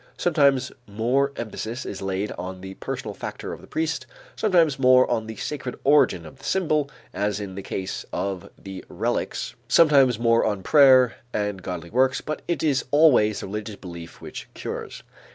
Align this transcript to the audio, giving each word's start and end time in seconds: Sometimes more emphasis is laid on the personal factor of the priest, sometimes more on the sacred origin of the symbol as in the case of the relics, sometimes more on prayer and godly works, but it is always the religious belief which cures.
Sometimes 0.17 0.71
more 0.87 1.31
emphasis 1.35 1.85
is 1.85 2.01
laid 2.01 2.31
on 2.31 2.61
the 2.61 2.73
personal 2.73 3.13
factor 3.13 3.53
of 3.53 3.61
the 3.61 3.67
priest, 3.67 4.07
sometimes 4.35 4.79
more 4.79 5.07
on 5.11 5.27
the 5.27 5.35
sacred 5.35 5.77
origin 5.83 6.25
of 6.25 6.39
the 6.39 6.43
symbol 6.43 6.89
as 7.13 7.39
in 7.39 7.53
the 7.53 7.61
case 7.61 8.03
of 8.11 8.49
the 8.57 8.83
relics, 8.89 9.53
sometimes 9.67 10.17
more 10.17 10.43
on 10.43 10.63
prayer 10.63 11.17
and 11.33 11.61
godly 11.61 11.91
works, 11.91 12.19
but 12.19 12.41
it 12.47 12.63
is 12.63 12.83
always 12.89 13.41
the 13.41 13.45
religious 13.45 13.75
belief 13.75 14.21
which 14.21 14.49
cures. 14.55 15.03